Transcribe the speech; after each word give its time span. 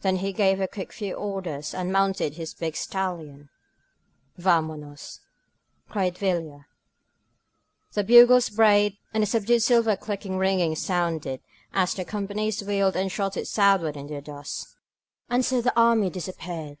Then 0.00 0.16
he 0.16 0.32
gave 0.32 0.58
a 0.60 0.66
few 0.66 0.86
quick 0.86 1.16
orders 1.16 1.72
and 1.72 1.92
mounted 1.92 2.34
his 2.34 2.52
big 2.52 2.74
stallion. 2.74 3.48
Vamonosr* 4.36 5.20
cried 5.88 6.18
Villa. 6.18 6.66
The 7.92 8.02
bugles 8.02 8.50
brayed 8.50 8.96
and 9.14 9.22
a 9.22 9.26
subdued 9.28 9.62
silver 9.62 9.94
clicking 9.96 10.36
ringing 10.36 10.74
sounded 10.74 11.42
as 11.72 11.94
the 11.94 12.04
com 12.04 12.26
panies 12.26 12.60
wheeled 12.66 12.96
and 12.96 13.08
trotted 13.08 13.46
southward 13.46 13.96
in 13.96 14.08
the 14.08 14.20
dust...• 14.20 14.66
190 14.66 14.66
ON 14.66 14.66
THE 14.66 14.68
CANNON 14.68 14.72
CAK 15.30 15.36
And 15.36 15.44
so 15.44 15.60
the 15.62 15.80
army 15.80 16.10
disappeared. 16.10 16.78